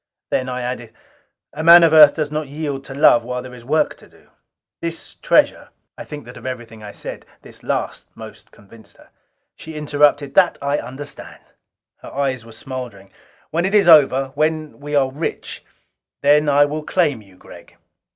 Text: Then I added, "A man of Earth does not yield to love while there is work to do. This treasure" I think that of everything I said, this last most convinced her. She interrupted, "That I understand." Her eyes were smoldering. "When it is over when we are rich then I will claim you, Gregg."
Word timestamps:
Then 0.31 0.49
I 0.49 0.61
added, 0.63 0.95
"A 1.53 1.63
man 1.63 1.83
of 1.83 1.93
Earth 1.93 2.15
does 2.15 2.31
not 2.31 2.47
yield 2.47 2.83
to 2.85 2.95
love 2.95 3.23
while 3.23 3.43
there 3.43 3.53
is 3.53 3.63
work 3.63 3.93
to 3.97 4.07
do. 4.09 4.31
This 4.81 5.13
treasure" 5.13 5.69
I 5.95 6.03
think 6.05 6.25
that 6.25 6.37
of 6.37 6.45
everything 6.47 6.81
I 6.81 6.91
said, 6.91 7.23
this 7.43 7.61
last 7.61 8.07
most 8.15 8.49
convinced 8.49 8.97
her. 8.97 9.11
She 9.55 9.75
interrupted, 9.75 10.33
"That 10.33 10.57
I 10.59 10.79
understand." 10.79 11.43
Her 11.97 12.11
eyes 12.11 12.43
were 12.43 12.51
smoldering. 12.51 13.11
"When 13.51 13.63
it 13.63 13.75
is 13.75 13.87
over 13.87 14.31
when 14.33 14.79
we 14.79 14.95
are 14.95 15.11
rich 15.11 15.63
then 16.23 16.49
I 16.49 16.65
will 16.65 16.81
claim 16.81 17.21
you, 17.21 17.35
Gregg." 17.37 17.77